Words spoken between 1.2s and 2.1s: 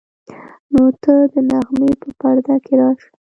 د نغمې په